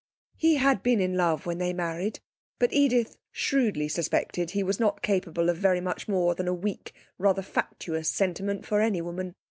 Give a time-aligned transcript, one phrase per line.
[0.35, 2.21] He had been in love when they married,
[2.57, 6.91] but Edith shrewdly suspected he was not capable of very much more than a weak
[7.19, 9.35] rather fatuous sentiment for any woman.